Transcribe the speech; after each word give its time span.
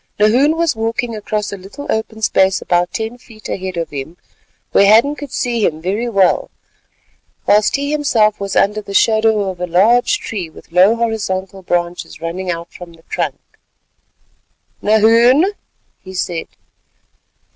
Nahoon 0.19 0.57
was 0.57 0.75
walking 0.75 1.15
across 1.15 1.51
a 1.53 1.57
little 1.57 1.85
open 1.91 2.23
space 2.23 2.59
about 2.59 2.91
ten 2.91 3.19
paces 3.19 3.47
ahead 3.49 3.77
of 3.77 3.91
him 3.91 4.17
where 4.71 4.87
Hadden 4.87 5.13
could 5.15 5.31
see 5.31 5.63
him 5.63 5.79
very 5.79 6.09
well, 6.09 6.49
whilst 7.45 7.75
he 7.75 7.91
himself 7.91 8.39
was 8.39 8.55
under 8.55 8.81
the 8.81 8.95
shadow 8.95 9.51
of 9.51 9.61
a 9.61 9.67
large 9.67 10.17
tree 10.17 10.49
with 10.49 10.71
low 10.71 10.95
horizontal 10.95 11.61
branches 11.61 12.19
running 12.19 12.49
out 12.49 12.73
from 12.73 12.93
the 12.93 13.03
trunk. 13.09 13.39
"Nahoon," 14.81 15.51
he 15.99 16.15
said. 16.15 16.47